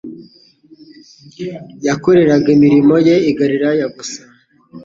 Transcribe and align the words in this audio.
Yakoreraga 1.87 2.47
imirimo 2.55 2.95
ye 3.07 3.15
i 3.29 3.31
Galilaya 3.37 3.85
gusa 3.95 4.21